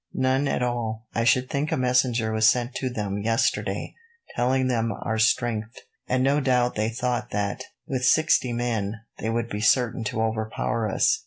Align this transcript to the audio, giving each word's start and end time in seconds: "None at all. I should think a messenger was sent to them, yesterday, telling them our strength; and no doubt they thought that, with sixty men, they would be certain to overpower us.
"None 0.15 0.47
at 0.47 0.63
all. 0.63 1.05
I 1.13 1.23
should 1.23 1.47
think 1.47 1.71
a 1.71 1.77
messenger 1.77 2.31
was 2.31 2.49
sent 2.49 2.73
to 2.77 2.89
them, 2.89 3.19
yesterday, 3.21 3.93
telling 4.35 4.65
them 4.67 4.91
our 4.91 5.19
strength; 5.19 5.77
and 6.07 6.23
no 6.23 6.39
doubt 6.39 6.73
they 6.73 6.89
thought 6.89 7.29
that, 7.29 7.65
with 7.85 8.03
sixty 8.03 8.51
men, 8.51 9.01
they 9.19 9.29
would 9.29 9.47
be 9.47 9.61
certain 9.61 10.03
to 10.05 10.23
overpower 10.23 10.89
us. 10.89 11.19